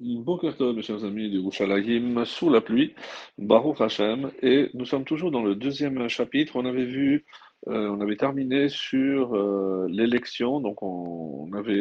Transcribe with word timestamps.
Boker 0.00 0.56
Tov, 0.56 0.74
mes 0.74 0.82
chers 0.82 1.04
amis 1.04 1.28
du 1.28 1.38
Rouchalayim, 1.40 2.24
sous 2.24 2.48
la 2.48 2.62
pluie, 2.62 2.94
Baruch 3.36 3.82
Hashem, 3.82 4.30
et 4.40 4.70
nous 4.72 4.86
sommes 4.86 5.04
toujours 5.04 5.30
dans 5.30 5.42
le 5.42 5.54
deuxième 5.54 6.08
chapitre. 6.08 6.56
On 6.56 6.64
avait 6.64 6.86
vu, 6.86 7.26
euh, 7.68 7.86
on 7.90 8.00
avait 8.00 8.16
terminé 8.16 8.70
sur 8.70 9.36
euh, 9.36 9.86
l'élection, 9.90 10.60
donc 10.60 10.82
on, 10.82 11.52
avait 11.52 11.74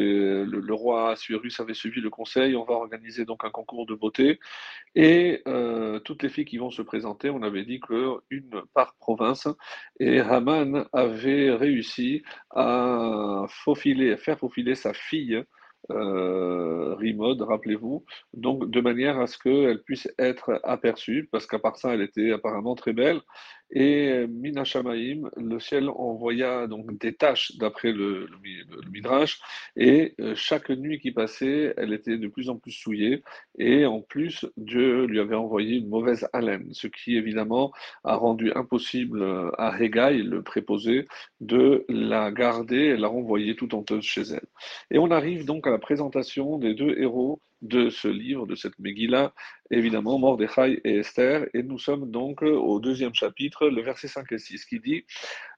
le, 0.43 0.73
roi 0.73 1.11
Assuérus 1.11 1.61
avait 1.61 1.73
suivi 1.73 2.01
le 2.01 2.09
conseil. 2.09 2.57
On 2.57 2.65
va 2.65 2.73
organiser 2.73 3.23
donc 3.23 3.45
un 3.45 3.51
concours 3.51 3.85
de 3.85 3.95
beauté 3.95 4.41
et 4.95 5.41
euh, 5.47 6.01
toutes 6.01 6.21
les 6.21 6.29
filles 6.29 6.43
qui 6.43 6.57
vont 6.57 6.71
se 6.71 6.81
présenter. 6.81 7.29
On 7.29 7.41
avait 7.41 7.63
dit 7.63 7.79
que 7.79 8.17
une 8.29 8.63
par 8.73 8.95
province 8.99 9.47
et 10.01 10.19
Haman 10.19 10.85
avait 10.91 11.51
réussi 11.51 12.23
à 12.49 13.45
faufiler, 13.47 14.11
à 14.11 14.17
faire 14.17 14.37
faufiler 14.37 14.75
sa 14.75 14.93
fille 14.93 15.41
euh, 15.91 16.95
Rimod, 16.95 17.41
rappelez-vous, 17.41 18.05
donc 18.33 18.69
de 18.69 18.81
manière 18.81 19.19
à 19.19 19.27
ce 19.27 19.37
qu'elle 19.37 19.81
puisse 19.83 20.07
être 20.17 20.59
aperçue, 20.63 21.27
parce 21.31 21.45
qu'à 21.47 21.59
part 21.59 21.77
ça, 21.77 21.93
elle 21.93 22.01
était 22.01 22.31
apparemment 22.31 22.75
très 22.75 22.93
belle. 22.93 23.21
Et 23.71 24.25
Mina 24.27 24.63
Shamaim, 24.63 25.29
le 25.37 25.59
ciel 25.59 25.89
envoya 25.89 26.67
donc 26.67 26.97
des 26.97 27.13
taches 27.13 27.55
d'après 27.57 27.91
le, 27.91 28.27
le, 28.27 28.37
le, 28.83 28.89
Midrash, 28.91 29.39
et 29.75 30.15
euh, 30.19 30.33
chaque 30.35 30.69
nuit 30.69 30.99
qui 30.99 31.11
passait, 31.11 31.73
elle 31.77 31.93
était 31.93 32.17
de 32.17 32.27
plus 32.27 32.49
en 32.49 32.57
plus 32.57 32.71
souillée, 32.71 33.23
et 33.57 33.85
en 33.85 34.01
plus, 34.01 34.45
Dieu 34.57 35.05
lui 35.05 35.19
avait 35.19 35.35
envoyé 35.35 35.77
une 35.77 35.89
mauvaise 35.89 36.27
haleine, 36.33 36.69
ce 36.73 36.87
qui 36.87 37.15
évidemment 37.15 37.71
a 38.03 38.15
rendu 38.15 38.51
impossible 38.55 39.23
à 39.57 39.77
Hegai, 39.79 40.23
le 40.23 40.41
préposé, 40.41 41.07
de 41.41 41.85
la 41.89 42.31
garder. 42.31 42.69
Et 42.69 42.97
la 42.97 43.07
renvoyer 43.07 43.55
tout 43.55 43.73
honteuse 43.75 44.03
chez 44.03 44.21
elle. 44.21 44.45
Et 44.91 44.99
on 44.99 45.11
arrive 45.11 45.45
donc 45.45 45.67
à 45.67 45.71
la 45.71 45.79
présentation 45.79 46.57
des 46.57 46.73
deux 46.73 46.97
héros 46.97 47.41
de 47.61 47.89
ce 47.89 48.07
livre, 48.07 48.47
de 48.47 48.55
cette 48.55 48.77
Megillah, 48.79 49.33
évidemment, 49.71 50.17
Mordechai 50.17 50.79
et 50.83 50.97
Esther, 50.97 51.45
et 51.53 51.63
nous 51.63 51.79
sommes 51.79 52.09
donc 52.09 52.41
au 52.41 52.79
deuxième 52.79 53.13
chapitre, 53.13 53.67
le 53.67 53.81
verset 53.81 54.07
5 54.07 54.31
et 54.31 54.37
6, 54.37 54.65
qui 54.65 54.79
dit 54.79 55.05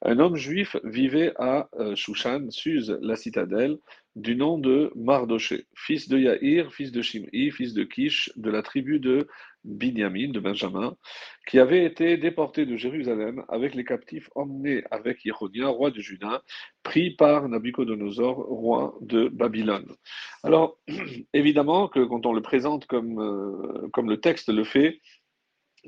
Un 0.02 0.19
homme 0.19 0.35
juif 0.35 0.75
vivait 0.83 1.33
à 1.38 1.69
euh, 1.79 1.95
Shushan, 1.95 2.49
Suse, 2.49 2.97
la 3.02 3.16
citadelle, 3.16 3.77
du 4.16 4.35
nom 4.35 4.57
de 4.57 4.91
Mardoché, 4.95 5.66
fils 5.73 6.09
de 6.09 6.17
Yaïr, 6.17 6.73
fils 6.73 6.91
de 6.91 7.02
Shim'i, 7.02 7.52
fils 7.52 7.73
de 7.73 7.83
Kish, 7.83 8.31
de 8.35 8.49
la 8.49 8.61
tribu 8.61 8.99
de 8.99 9.27
Binyamin, 9.63 10.31
de 10.31 10.39
Benjamin, 10.39 10.95
qui 11.47 11.59
avait 11.59 11.85
été 11.85 12.17
déporté 12.17 12.65
de 12.65 12.75
Jérusalem 12.75 13.43
avec 13.49 13.75
les 13.75 13.83
captifs 13.83 14.29
emmenés 14.35 14.83
avec 14.91 15.23
Yehonia, 15.25 15.67
roi 15.67 15.91
de 15.91 15.99
Juda, 15.99 16.43
pris 16.83 17.11
par 17.11 17.47
Nabucodonosor, 17.47 18.37
roi 18.37 18.97
de 19.01 19.27
Babylone. 19.27 19.95
Alors, 20.43 20.79
évidemment 21.33 21.87
que 21.87 22.03
quand 22.03 22.25
on 22.25 22.33
le 22.33 22.41
présente 22.41 22.85
comme, 22.85 23.19
euh, 23.19 23.89
comme 23.93 24.09
le 24.09 24.19
texte 24.19 24.49
le 24.49 24.63
fait, 24.63 24.99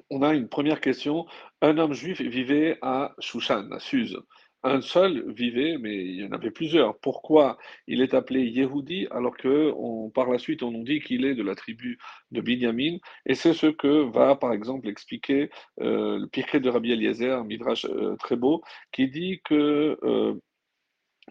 on 0.10 0.22
a 0.24 0.34
une 0.34 0.50
première 0.50 0.82
question. 0.82 1.26
Un 1.62 1.78
homme 1.78 1.94
juif 1.94 2.22
vivait 2.22 2.78
à 2.82 3.14
Shushan, 3.20 3.72
à 3.72 3.80
Suse 3.80 4.20
un 4.64 4.82
seul 4.82 5.32
vivait, 5.32 5.78
mais 5.78 5.96
il 5.96 6.16
y 6.22 6.26
en 6.26 6.32
avait 6.32 6.52
plusieurs. 6.52 6.98
Pourquoi 7.00 7.58
il 7.88 8.02
est 8.02 8.14
appelé 8.14 8.42
Yehudi 8.46 9.08
alors 9.12 9.36
que 9.36 9.74
par 10.10 10.30
la 10.30 10.38
suite 10.38 10.64
on 10.64 10.72
nous 10.72 10.84
dit 10.84 11.02
qu'il 11.02 11.26
est 11.26 11.36
de 11.36 11.44
la 11.44 11.56
tribu 11.56 12.00
de 12.32 12.42
Binyamin? 12.42 12.98
Et 13.26 13.36
c'est 13.36 13.54
ce 13.54 13.68
que 13.68 14.04
va 14.12 14.36
par 14.36 14.54
exemple 14.54 14.88
expliquer 14.88 15.50
euh, 15.82 16.20
le 16.20 16.28
Pirkei 16.28 16.60
de 16.60 16.70
Rabbi 16.70 16.92
Eliezer, 16.92 17.38
un 17.40 17.44
midrash 17.44 17.86
euh, 17.86 18.16
très 18.18 18.36
beau, 18.36 18.64
qui 18.92 19.08
dit 19.10 19.42
que 19.44 19.98
euh, 20.04 20.34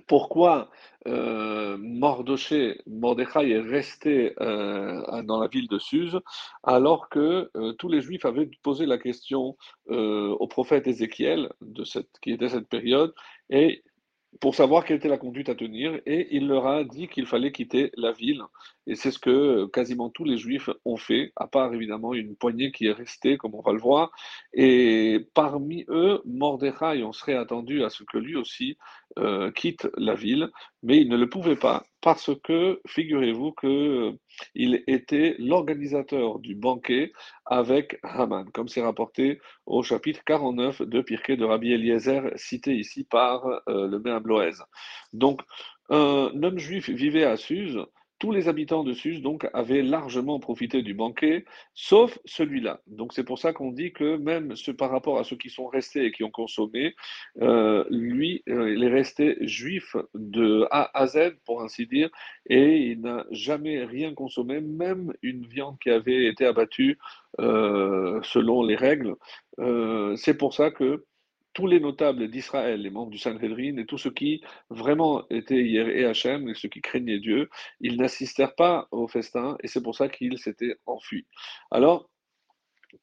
pourquoi 0.07 0.71
euh, 1.07 1.77
Mordechai 1.79 2.79
est 2.87 3.61
resté 3.61 4.35
euh, 4.41 5.23
dans 5.23 5.41
la 5.41 5.49
ville 5.49 5.69
de 5.69 5.79
Suse 5.79 6.21
alors 6.63 7.09
que 7.09 7.51
euh, 7.57 7.73
tous 7.75 7.89
les 7.89 8.01
Juifs 8.01 8.25
avaient 8.25 8.49
posé 8.63 8.87
la 8.87 8.99
question 8.99 9.57
au 9.89 10.47
prophète 10.47 10.87
Ézéchiel, 10.87 11.51
qui 12.23 12.33
était 12.33 12.49
cette 12.49 12.69
période, 12.69 13.15
et 13.51 13.83
pour 14.41 14.55
savoir 14.55 14.85
quelle 14.85 14.97
était 14.97 15.09
la 15.09 15.19
conduite 15.19 15.49
à 15.49 15.55
tenir, 15.55 16.01
et 16.07 16.35
il 16.35 16.49
leur 16.49 16.67
a 16.67 16.85
dit 16.85 17.09
qu'il 17.09 17.27
fallait 17.27 17.53
quitter 17.53 17.91
la 17.97 18.13
ville. 18.13 18.43
Et 18.87 18.95
c'est 18.95 19.11
ce 19.11 19.19
que 19.19 19.31
euh, 19.31 19.67
quasiment 19.69 20.11
tous 20.11 20.25
les 20.25 20.37
juifs 20.37 20.71
ont 20.85 20.97
fait, 20.97 21.33
à 21.37 21.47
part 21.47 21.73
évidemment 21.75 22.15
une 22.15 22.37
poignée 22.37 22.73
qui 22.73 22.87
est 22.87 22.93
restée, 22.93 23.37
comme 23.37 23.55
on 23.55 23.63
va 23.63 23.73
le 23.73 23.79
voir. 23.79 24.11
Et 24.53 25.27
parmi 25.35 25.85
eux, 25.89 26.21
Mordechai, 26.25 27.03
on 27.05 27.13
serait 27.13 27.37
attendu 27.37 27.85
à 27.85 27.91
ce 27.91 28.05
que 28.05 28.19
lui 28.19 28.37
aussi 28.37 28.77
euh, 29.19 29.51
quitte 29.51 29.89
la 29.97 30.15
ville, 30.15 30.51
mais 30.83 30.99
il 31.01 31.09
ne 31.09 31.17
le 31.17 31.29
pouvait 31.29 31.57
pas 31.57 31.85
parce 32.03 32.31
que, 32.43 32.81
figurez-vous 32.87 33.53
qu'il 33.53 33.69
euh, 34.75 34.83
était 34.87 35.37
l'organisateur 35.39 36.41
du 36.41 36.55
banquet 36.55 37.13
avec 37.47 37.99
Haman, 38.03 38.51
comme 38.53 38.69
c'est 38.69 38.83
rapporté 38.83 39.41
au 39.67 39.83
chapitre 39.83 40.23
49 40.25 40.83
de 40.83 41.01
Pirkei 41.01 41.37
de 41.37 41.45
Rabbi 41.45 41.73
Eliezer, 41.73 42.33
cité 42.37 42.75
ici 42.75 43.05
par 43.05 43.47
euh, 43.69 43.87
le 43.87 43.99
Méam 44.01 44.27
Loez. 44.27 44.65
Donc, 45.13 45.43
un 45.91 46.43
homme 46.43 46.59
juif 46.59 46.91
vivait 46.91 47.25
à 47.25 47.37
Suse, 47.37 47.79
tous 48.23 48.31
les 48.31 48.47
habitants 48.47 48.85
de 48.85 48.93
Suse 48.93 49.21
donc 49.21 49.49
avaient 49.53 49.83
largement 49.83 50.39
profité 50.39 50.83
du 50.83 50.95
banquet, 50.95 51.45
sauf 51.75 52.21
celui-là. 52.25 52.81
Donc 52.87 53.15
c'est 53.15 53.25
pour 53.25 53.41
ça 53.41 53.53
qu'on 53.53 53.73
dit 53.73 53.93
que 53.93 54.17
même 54.17 54.55
ce, 54.55 54.71
par 54.71 54.93
rapport 54.93 55.19
à 55.19 55.25
ceux 55.25 55.35
qui 55.35 55.51
sont 55.51 55.67
restés 55.67 56.05
et 56.05 56.13
qui 56.13 56.23
ont 56.23 56.31
consommé, 56.31 56.95
euh, 57.41 57.85
lui, 57.91 58.45
euh, 58.49 58.73
il 58.73 58.85
est 58.85 58.93
resté 58.93 59.39
juif 59.41 59.97
de 60.15 60.69
A 60.71 60.97
à 60.97 61.09
Z, 61.09 61.33
pour 61.45 61.63
ainsi 61.63 61.89
dire, 61.89 62.11
et 62.49 62.93
il 62.93 63.01
n'a 63.01 63.27
jamais 63.33 63.85
rien 63.85 64.15
consommé, 64.15 64.61
même 64.61 65.13
une 65.23 65.45
viande 65.45 65.81
qui 65.81 65.91
avait 65.91 66.27
été 66.27 66.47
abattue 66.47 67.01
euh, 67.41 68.21
selon 68.23 68.63
les 68.63 68.77
règles. 68.77 69.17
C'est 70.17 70.39
pour 70.39 70.55
ça 70.55 70.71
que 70.71 71.05
tous 71.55 71.67
les 71.67 71.81
notables 71.81 72.29
d'Israël, 72.29 72.81
les 72.83 72.91
membres 72.91 73.11
du 73.11 73.19
Sanhedrin 73.19 73.77
et 73.77 73.87
tous 73.87 73.99
ceux 73.99 74.11
qui 74.11 74.43
vraiment 74.71 75.29
étaient 75.31 75.63
et 75.63 76.05
Hachem 76.05 76.49
et 76.49 76.55
ceux 76.55 76.69
qui 76.69 76.81
craignaient 76.81 77.19
Dieu, 77.19 77.49
ils 77.81 77.97
n'assistèrent 77.97 78.55
pas 78.55 78.89
au 78.91 79.09
festin 79.09 79.57
et 79.63 79.69
c'est 79.69 79.83
pour 79.83 79.95
ça 79.95 80.09
qu'ils 80.09 80.39
s'étaient 80.39 80.77
enfuis. 80.87 81.27
Alors, 81.71 82.09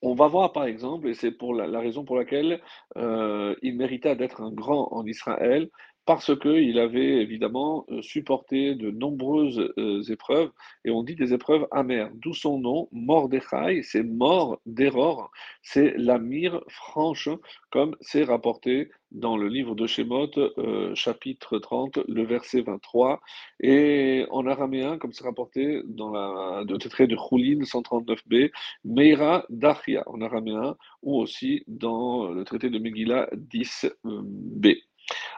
on 0.02 0.14
va 0.14 0.28
voir 0.28 0.54
par 0.54 0.66
exemple, 0.66 1.08
et 1.08 1.14
c'est 1.14 1.32
pour 1.32 1.54
la, 1.54 1.68
la, 1.68 1.80
raison 1.80 2.06
pour 2.06 2.16
laquelle 2.16 2.62
euh, 2.98 3.56
il 3.62 3.76
mérita 3.76 4.16
d'être 4.16 4.42
un 4.42 4.52
grand 4.52 4.94
en 4.94 5.06
Israël, 5.06 5.70
parce 6.10 6.36
qu'il 6.40 6.80
avait 6.80 7.22
évidemment 7.22 7.86
euh, 7.92 8.02
supporté 8.02 8.74
de 8.74 8.90
nombreuses 8.90 9.72
euh, 9.78 10.02
épreuves, 10.10 10.50
et 10.84 10.90
on 10.90 11.04
dit 11.04 11.14
des 11.14 11.36
épreuves 11.36 11.68
amères, 11.70 12.10
d'où 12.16 12.34
son 12.34 12.58
nom, 12.58 12.90
Mordechai, 12.92 13.84
c'est 13.84 14.02
mort 14.02 14.60
d'erreur, 14.66 15.30
c'est 15.62 15.94
la 15.98 16.18
mire 16.18 16.62
franche, 16.68 17.30
comme 17.70 17.96
c'est 18.02 18.24
rapporté 18.24 18.90
dans 19.12 19.38
le 19.38 19.50
livre 19.50 19.76
de 19.76 19.86
Shemot, 19.86 20.32
euh, 20.58 20.96
chapitre 20.96 21.60
30, 21.60 22.00
le 22.08 22.24
verset 22.24 22.62
23, 22.62 23.22
et 23.60 24.26
en 24.32 24.48
araméen, 24.48 24.98
comme 24.98 25.14
c'est 25.14 25.26
rapporté 25.26 25.84
dans 25.86 26.10
la, 26.10 26.64
de 26.66 26.76
de 26.76 27.16
Choulin 27.18 27.60
139b, 27.60 28.50
Meira 28.84 29.46
Dachia 29.50 30.02
en 30.08 30.22
araméen, 30.22 30.76
ou 31.04 31.20
aussi 31.20 31.64
dans 31.68 32.30
le 32.30 32.44
traité 32.46 32.72
de 32.72 32.80
Megillah 32.80 33.30
10b. 33.36 34.89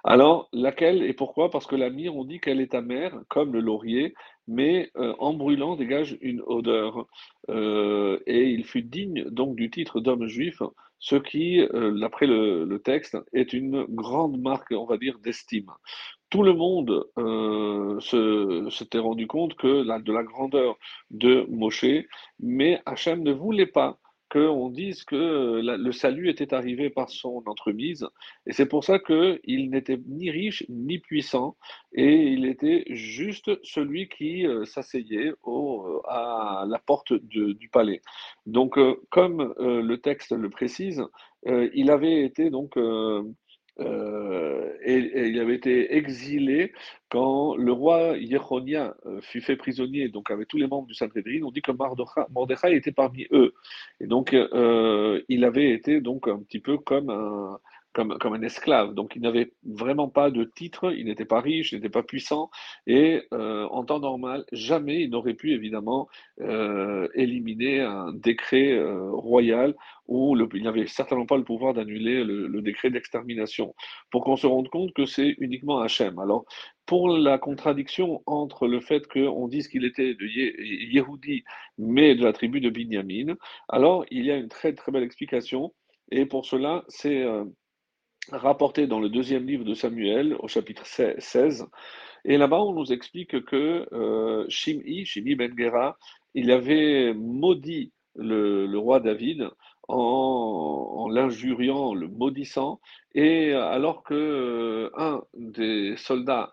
Alors, 0.03 0.49
laquelle 0.51 1.03
et 1.03 1.13
pourquoi? 1.13 1.49
Parce 1.49 1.67
que 1.67 1.75
la 1.75 1.89
myrrhe, 1.89 2.15
on 2.15 2.25
dit 2.25 2.39
qu'elle 2.39 2.61
est 2.61 2.73
amère, 2.73 3.19
comme 3.29 3.53
le 3.53 3.59
laurier, 3.59 4.13
mais 4.47 4.91
euh, 4.97 5.13
en 5.19 5.33
brûlant 5.33 5.75
dégage 5.75 6.17
une 6.21 6.41
odeur. 6.45 7.07
Euh, 7.49 8.19
et 8.25 8.49
il 8.49 8.65
fut 8.65 8.81
digne 8.81 9.25
donc 9.29 9.55
du 9.55 9.69
titre 9.69 9.99
d'homme 9.99 10.27
juif, 10.27 10.61
ce 10.99 11.15
qui, 11.15 11.59
euh, 11.59 11.91
d'après 11.99 12.27
le, 12.27 12.79
texte, 12.83 13.17
est 13.33 13.53
une 13.53 13.85
grande 13.89 14.39
marque, 14.39 14.71
on 14.71 14.85
va 14.85 14.97
dire, 14.97 15.19
d'estime. 15.19 15.69
Tout 16.29 16.43
le 16.43 16.53
monde 16.53 17.05
s'était 18.71 18.99
rendu 18.99 19.27
compte 19.27 19.55
que 19.55 19.83
de 19.83 20.13
la 20.13 20.23
grandeur 20.23 20.77
de 21.09 21.45
Moshe, 21.49 22.05
mais 22.39 22.81
Hachem 22.85 23.21
ne 23.21 23.33
voulait 23.33 23.65
pas 23.65 23.99
qu'on 24.31 24.69
dise 24.69 25.03
que 25.03 25.15
euh, 25.15 25.77
le 25.77 25.91
salut 25.91 26.29
était 26.29 26.53
arrivé 26.53 26.89
par 26.89 27.09
son 27.09 27.43
entremise. 27.45 28.07
Et 28.47 28.53
c'est 28.53 28.65
pour 28.65 28.83
ça 28.83 28.97
qu'il 28.97 29.69
n'était 29.69 29.99
ni 30.07 30.31
riche 30.31 30.63
ni 30.69 30.99
puissant, 30.99 31.57
et 31.93 32.13
il 32.13 32.45
était 32.45 32.85
juste 32.89 33.51
celui 33.63 34.07
qui 34.07 34.47
euh, 34.47 34.63
s'asseyait 34.65 35.33
euh, 35.47 35.99
à 36.07 36.65
la 36.67 36.79
porte 36.79 37.13
du 37.13 37.69
palais. 37.71 38.01
Donc, 38.45 38.77
comme 39.09 39.53
le 39.59 39.95
texte 39.97 40.31
le 40.31 40.49
précise, 40.49 41.03
il 41.45 41.89
avait 41.91 42.23
été 42.23 42.49
donc 42.49 42.77
euh, 43.81 44.73
et, 44.83 45.27
il 45.27 45.39
avait 45.39 45.55
été 45.55 45.95
exilé 45.95 46.73
quand 47.09 47.55
le 47.55 47.71
roi 47.71 48.17
Yechonia 48.17 48.95
euh, 49.05 49.19
fut 49.21 49.41
fait 49.41 49.55
prisonnier, 49.55 50.09
donc 50.09 50.31
avec 50.31 50.47
tous 50.47 50.57
les 50.57 50.67
membres 50.67 50.87
du 50.87 50.93
Sanhedrin, 50.93 51.43
on 51.43 51.51
dit 51.51 51.61
que 51.61 51.71
Mordechai 51.71 52.75
était 52.75 52.91
parmi 52.91 53.27
eux. 53.31 53.53
Et 53.99 54.07
donc, 54.07 54.33
euh, 54.33 55.21
il 55.27 55.43
avait 55.43 55.71
été 55.71 56.01
donc 56.01 56.27
un 56.27 56.39
petit 56.39 56.59
peu 56.59 56.77
comme 56.77 57.09
un, 57.09 57.59
comme, 57.93 58.17
comme 58.19 58.33
un 58.33 58.41
esclave. 58.41 58.93
Donc 58.93 59.15
il 59.15 59.21
n'avait 59.21 59.51
vraiment 59.63 60.09
pas 60.09 60.31
de 60.31 60.43
titre, 60.43 60.93
il 60.93 61.05
n'était 61.05 61.25
pas 61.25 61.41
riche, 61.41 61.71
il 61.71 61.75
n'était 61.75 61.89
pas 61.89 62.03
puissant, 62.03 62.49
et 62.87 63.23
euh, 63.33 63.65
en 63.67 63.83
temps 63.85 63.99
normal, 63.99 64.45
jamais 64.51 65.01
il 65.01 65.09
n'aurait 65.09 65.33
pu 65.33 65.53
évidemment 65.53 66.07
euh, 66.41 67.07
éliminer 67.15 67.81
un 67.81 68.11
décret 68.13 68.71
euh, 68.71 69.09
royal 69.11 69.75
où 70.07 70.35
le, 70.35 70.47
il 70.53 70.63
n'avait 70.63 70.87
certainement 70.87 71.25
pas 71.25 71.37
le 71.37 71.43
pouvoir 71.43 71.73
d'annuler 71.73 72.23
le, 72.23 72.47
le, 72.47 72.61
décret 72.61 72.89
d'extermination, 72.89 73.73
pour 74.11 74.23
qu'on 74.23 74.35
se 74.35 74.47
rende 74.47 74.69
compte 74.69 74.93
que 74.93 75.05
c'est 75.05 75.35
uniquement 75.39 75.79
Hachem. 75.79 76.19
Alors, 76.19 76.45
pour 76.85 77.09
la 77.09 77.37
contradiction 77.37 78.21
entre 78.25 78.67
le 78.67 78.81
fait 78.81 79.07
qu'on 79.07 79.47
dise 79.47 79.67
qu'il 79.67 79.85
était 79.85 80.13
de 80.13 80.25
Yehudi, 80.25 81.43
mais 81.77 82.15
de 82.15 82.23
la 82.23 82.33
tribu 82.33 82.59
de 82.59 82.69
Binyamin, 82.69 83.35
alors 83.69 84.05
il 84.11 84.25
y 84.25 84.31
a 84.31 84.35
une 84.35 84.49
très 84.49 84.73
très 84.73 84.91
belle 84.91 85.03
explication, 85.03 85.73
et 86.11 86.25
pour 86.25 86.45
cela, 86.45 86.83
c'est 86.89 87.23
euh, 87.23 87.45
rapporté 88.31 88.87
dans 88.87 88.99
le 88.99 89.09
deuxième 89.09 89.45
livre 89.45 89.63
de 89.65 89.73
Samuel, 89.73 90.35
au 90.39 90.47
chapitre 90.47 90.85
16, 90.85 91.67
et 92.25 92.37
là-bas, 92.37 92.61
on 92.61 92.73
nous 92.73 92.93
explique 92.93 93.43
que 93.45 93.87
euh, 93.93 94.45
Shim'i, 94.47 95.05
Shim'i 95.05 95.35
Ben 95.35 95.53
Gera, 95.57 95.97
il 96.35 96.51
avait 96.51 97.13
maudit 97.13 97.91
le, 98.15 98.67
roi 98.77 98.99
David 98.99 99.49
en, 99.87 99.97
en 99.97 101.09
l'injuriant, 101.09 101.93
le 101.93 102.07
maudissant, 102.07 102.79
et 103.15 103.53
alors 103.53 104.03
que 104.03 104.13
euh, 104.13 104.89
un 104.97 105.23
des 105.33 105.95
soldats 105.97 106.51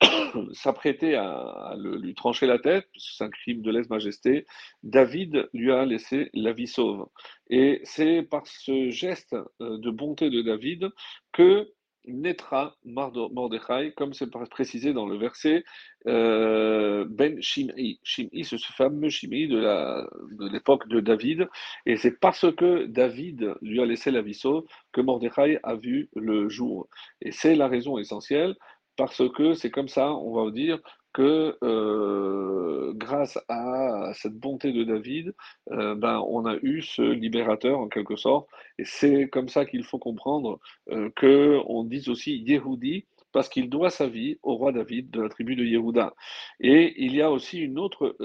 s'apprêtait 0.52 1.14
à, 1.14 1.74
lui 1.76 2.14
trancher 2.14 2.46
la 2.46 2.58
tête, 2.58 2.88
c'est 2.96 3.24
un 3.24 3.30
crime 3.30 3.62
de 3.62 3.70
lèse-majesté, 3.70 4.46
David 4.82 5.48
lui 5.52 5.72
a 5.72 5.84
laissé 5.84 6.30
la 6.34 6.52
vie 6.52 6.68
sauve. 6.68 7.08
Et 7.50 7.80
c'est 7.84 8.22
par 8.22 8.46
ce 8.46 8.90
geste 8.90 9.34
euh, 9.60 9.78
de 9.78 9.90
bonté 9.90 10.30
de 10.30 10.42
David 10.42 10.90
que 11.32 11.68
naîtra 12.08 12.76
Mordechai, 12.84 13.92
comme 13.96 14.12
c'est 14.12 14.30
précisé 14.50 14.92
dans 14.92 15.06
le 15.06 15.16
verset 15.16 15.64
euh, 16.06 17.04
Ben 17.08 17.40
Shimei. 17.40 18.00
Shimei, 18.02 18.44
c'est 18.44 18.56
ce 18.56 18.72
fameux 18.72 19.10
Shimei 19.10 19.46
de 19.46 19.58
la, 19.58 20.08
de 20.32 20.48
l'époque 20.48 20.88
de 20.88 21.00
David, 21.00 21.48
et 21.86 21.96
c'est 21.96 22.18
parce 22.18 22.46
que 22.56 22.86
David 22.86 23.54
lui 23.62 23.80
a 23.80 23.86
laissé 23.86 24.10
la 24.10 24.22
vie 24.22 24.34
sauve 24.34 24.64
que 24.92 25.00
Mordechai 25.00 25.58
a 25.62 25.74
vu 25.76 26.08
le 26.14 26.48
jour. 26.48 26.88
Et 27.20 27.32
c'est 27.32 27.54
la 27.54 27.68
raison 27.68 27.98
essentielle, 27.98 28.56
parce 28.98 29.22
que 29.30 29.54
c'est 29.54 29.70
comme 29.70 29.88
ça, 29.88 30.12
on 30.12 30.32
va 30.32 30.50
dire, 30.50 30.80
que 31.14 31.56
euh, 31.62 32.92
grâce 32.94 33.38
à 33.48 34.12
cette 34.12 34.34
bonté 34.34 34.72
de 34.72 34.82
David, 34.84 35.34
euh, 35.70 35.94
ben, 35.94 36.22
on 36.28 36.44
a 36.46 36.56
eu 36.62 36.82
ce 36.82 37.02
libérateur 37.02 37.78
en 37.78 37.88
quelque 37.88 38.16
sorte, 38.16 38.48
et 38.76 38.84
c'est 38.84 39.28
comme 39.28 39.48
ça 39.48 39.64
qu'il 39.64 39.84
faut 39.84 39.98
comprendre 39.98 40.58
euh, 40.90 41.10
que 41.14 41.60
on 41.66 41.84
dise 41.84 42.08
aussi 42.08 42.38
Yehudi, 42.38 43.06
parce 43.32 43.48
qu'il 43.48 43.70
doit 43.70 43.90
sa 43.90 44.08
vie 44.08 44.38
au 44.42 44.56
roi 44.56 44.72
David 44.72 45.10
de 45.10 45.22
la 45.22 45.28
tribu 45.28 45.54
de 45.54 45.64
Yehuda. 45.64 46.12
Et 46.60 46.94
il 47.04 47.14
y 47.14 47.22
a 47.22 47.30
aussi 47.30 47.58
une 47.60 47.78
autre 47.78 48.16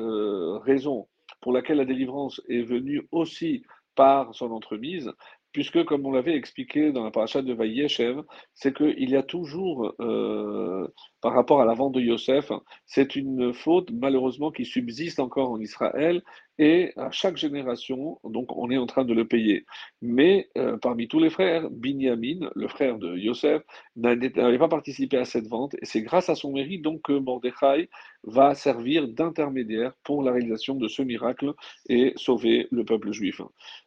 raison 0.65 1.07
pour 1.41 1.51
laquelle 1.51 1.77
la 1.77 1.85
délivrance 1.85 2.41
est 2.47 2.61
venue 2.61 3.07
aussi 3.11 3.63
par 3.95 4.33
son 4.33 4.51
entremise, 4.51 5.11
puisque, 5.53 5.83
comme 5.85 6.05
on 6.05 6.11
l'avait 6.11 6.35
expliqué 6.35 6.91
dans 6.91 7.03
la 7.03 7.11
paracha 7.11 7.41
de 7.41 7.53
Vaïeshev, 7.53 8.23
c'est 8.53 8.75
qu'il 8.75 9.09
y 9.09 9.15
a 9.15 9.23
toujours, 9.23 9.93
euh, 10.01 10.87
par 11.21 11.33
rapport 11.33 11.61
à 11.61 11.65
la 11.65 11.73
vente 11.73 11.93
de 11.93 12.01
Yosef, 12.01 12.51
c'est 12.85 13.15
une 13.15 13.53
faute 13.53 13.91
malheureusement 13.91 14.51
qui 14.51 14.65
subsiste 14.65 15.19
encore 15.19 15.51
en 15.51 15.59
Israël, 15.59 16.23
et 16.59 16.93
à 16.97 17.11
chaque 17.11 17.37
génération, 17.37 18.19
donc 18.23 18.55
on 18.55 18.69
est 18.69 18.77
en 18.77 18.85
train 18.85 19.05
de 19.05 19.13
le 19.13 19.27
payer. 19.27 19.65
Mais 20.01 20.49
euh, 20.57 20.77
parmi 20.77 21.07
tous 21.07 21.19
les 21.19 21.29
frères, 21.29 21.69
Binyamin, 21.69 22.49
le 22.55 22.67
frère 22.67 22.97
de 22.97 23.17
Yosef, 23.17 23.63
n'avait 23.95 24.29
pas 24.29 24.67
participé 24.67 25.17
à 25.17 25.25
cette 25.25 25.47
vente, 25.47 25.75
et 25.75 25.85
c'est 25.85 26.01
grâce 26.01 26.29
à 26.29 26.35
son 26.35 26.53
mérite 26.53 26.81
donc 26.81 27.01
que 27.03 27.13
Mordechai 27.13 27.89
va 28.23 28.55
servir 28.55 29.07
d'intermédiaire 29.07 29.93
pour 30.03 30.23
la 30.23 30.31
réalisation 30.31 30.75
de 30.75 30.87
ce 30.87 31.01
miracle 31.01 31.53
et 31.89 32.13
sauver 32.15 32.67
le 32.71 32.85
peuple 32.85 33.11
juif. 33.11 33.41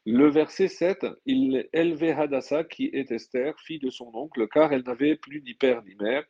Le 0.05 0.29
verset 0.29 0.69
7, 0.69 1.07
il 1.25 1.69
élevait 1.73 2.13
Hadassah, 2.13 2.65
qui 2.65 2.91
est 2.93 3.11
Esther, 3.11 3.55
fille 3.61 3.79
de 3.79 3.91
son 3.91 4.11
oncle, 4.15 4.47
car 4.49 4.73
elle 4.73 4.83
n'avait 4.83 5.17
plus 5.17 5.43
ni 5.43 5.55
père 5.55 5.83
ni 5.85 5.95
mère. 5.95 6.25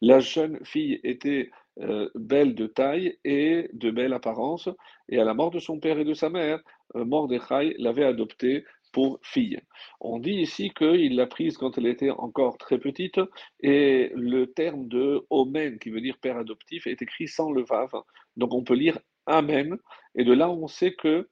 La 0.00 0.20
jeune 0.20 0.58
fille 0.64 1.00
était 1.04 1.50
euh, 1.80 2.08
belle 2.14 2.54
de 2.54 2.66
taille 2.66 3.18
et 3.24 3.68
de 3.72 3.90
belle 3.90 4.12
apparence, 4.12 4.68
et 5.08 5.18
à 5.18 5.24
la 5.24 5.34
mort 5.34 5.50
de 5.50 5.58
son 5.58 5.80
père 5.80 5.98
et 5.98 6.04
de 6.04 6.14
sa 6.14 6.30
mère, 6.30 6.60
euh, 6.94 7.04
Mordechai 7.04 7.74
l'avait 7.78 8.04
adoptée 8.04 8.64
pour 8.92 9.18
fille. 9.22 9.58
On 10.00 10.20
dit 10.20 10.34
ici 10.34 10.70
qu'il 10.70 11.16
l'a 11.16 11.26
prise 11.26 11.58
quand 11.58 11.76
elle 11.76 11.86
était 11.86 12.10
encore 12.10 12.58
très 12.58 12.78
petite, 12.78 13.18
et 13.60 14.12
le 14.14 14.46
terme 14.46 14.86
de 14.86 15.26
Omen, 15.30 15.80
qui 15.80 15.90
veut 15.90 16.00
dire 16.00 16.18
père 16.18 16.36
adoptif, 16.36 16.86
est 16.86 17.02
écrit 17.02 17.26
sans 17.26 17.50
le 17.50 17.64
vav, 17.64 17.90
donc 18.36 18.54
on 18.54 18.62
peut 18.62 18.74
lire 18.74 18.98
Amen, 19.26 19.76
et 20.14 20.22
de 20.22 20.32
là 20.32 20.48
on 20.50 20.68
sait 20.68 20.94
que 20.94 21.28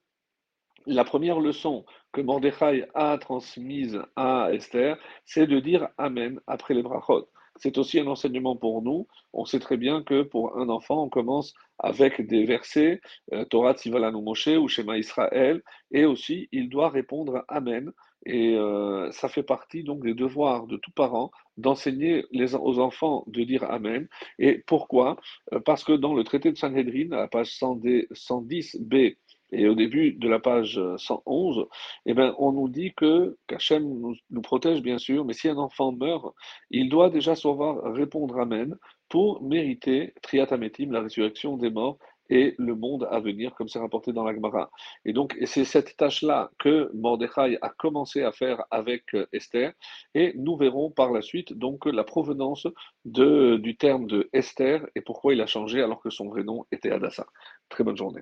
la 0.85 1.05
première 1.05 1.39
leçon 1.39 1.85
que 2.11 2.21
Mordechai 2.21 2.85
a 2.93 3.17
transmise 3.17 4.01
à 4.15 4.49
Esther, 4.51 4.97
c'est 5.25 5.47
de 5.47 5.59
dire 5.59 5.87
Amen 5.97 6.39
après 6.47 6.73
les 6.73 6.83
brachot. 6.83 7.29
C'est 7.57 7.77
aussi 7.77 7.99
un 7.99 8.07
enseignement 8.07 8.55
pour 8.55 8.81
nous. 8.81 9.07
On 9.31 9.45
sait 9.45 9.59
très 9.59 9.77
bien 9.77 10.03
que 10.03 10.23
pour 10.23 10.57
un 10.57 10.69
enfant, 10.69 11.03
on 11.03 11.09
commence 11.09 11.53
avec 11.79 12.25
des 12.25 12.45
versets, 12.45 13.01
euh, 13.33 13.45
Torah 13.45 13.73
Tzivalanu 13.73 14.21
Moshe 14.21 14.47
ou 14.47 14.67
Shema 14.67 14.97
Israël, 14.97 15.61
et 15.91 16.05
aussi 16.05 16.47
il 16.51 16.69
doit 16.69 16.89
répondre 16.89 17.43
Amen. 17.47 17.91
Et 18.25 18.55
euh, 18.55 19.11
ça 19.11 19.27
fait 19.27 19.43
partie 19.43 19.83
donc 19.83 20.01
des 20.01 20.13
devoirs 20.13 20.65
de 20.65 20.77
tout 20.77 20.91
parent 20.91 21.29
d'enseigner 21.57 22.25
aux 22.31 22.79
enfants 22.79 23.25
de 23.27 23.43
dire 23.43 23.63
Amen. 23.65 24.07
Et 24.39 24.63
pourquoi? 24.65 25.17
Euh, 25.53 25.59
Parce 25.59 25.83
que 25.83 25.91
dans 25.93 26.13
le 26.13 26.23
traité 26.23 26.51
de 26.51 26.57
Sanhedrin, 26.57 27.11
à 27.11 27.17
la 27.17 27.27
page 27.27 27.49
110b, 27.49 29.17
et 29.53 29.67
au 29.67 29.75
début 29.75 30.13
de 30.13 30.27
la 30.27 30.39
page 30.39 30.81
111, 30.97 31.67
eh 32.05 32.13
ben, 32.13 32.35
on 32.39 32.51
nous 32.51 32.67
dit 32.67 32.93
que 32.95 33.37
qu'Hachem 33.47 33.83
nous, 34.29 34.41
protège, 34.41 34.81
bien 34.81 34.97
sûr, 34.97 35.25
mais 35.25 35.33
si 35.33 35.47
un 35.47 35.57
enfant 35.57 35.91
meurt, 35.91 36.33
il 36.71 36.89
doit 36.89 37.09
déjà 37.09 37.35
savoir 37.35 37.93
répondre 37.93 38.39
Amen 38.39 38.75
pour 39.09 39.43
mériter 39.43 40.13
Triatametim, 40.23 40.91
la 40.91 41.01
résurrection 41.01 41.57
des 41.57 41.69
morts, 41.69 41.97
et 42.29 42.55
le 42.57 42.75
monde 42.75 43.07
à 43.11 43.19
venir, 43.19 43.53
comme 43.53 43.67
c'est 43.67 43.79
rapporté 43.79 44.13
dans 44.13 44.23
la 44.23 44.33
Gemara. 44.33 44.71
Et 45.05 45.13
donc, 45.13 45.37
c'est 45.45 45.65
cette 45.65 45.95
tâche-là 45.97 46.51
que 46.57 46.89
Mordechai 46.93 47.57
a 47.61 47.69
commencé 47.69 48.23
à 48.23 48.31
faire 48.31 48.63
avec 48.71 49.13
euh, 49.13 49.27
Esther, 49.33 49.73
et 50.15 50.33
nous 50.35 50.57
verrons 50.57 50.89
par 50.89 51.11
la 51.11 51.21
suite 51.21 51.53
donc 51.53 51.85
la 51.85 52.03
provenance 52.03 52.65
du 53.05 53.77
terme 53.77 54.07
de 54.07 54.29
Esther 54.33 54.85
et 54.95 55.01
pourquoi 55.01 55.33
il 55.33 55.41
a 55.41 55.45
changé 55.45 55.81
alors 55.81 56.01
que 56.01 56.09
son 56.09 56.29
vrai 56.29 56.43
nom 56.43 56.65
était 56.71 56.91
Hadassah. 56.91 57.27
Très 57.69 57.83
bonne 57.83 57.97
journée. 57.97 58.21